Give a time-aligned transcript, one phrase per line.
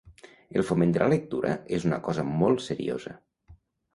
[0.59, 3.13] El foment de la lectura és una cosa molt seriosa.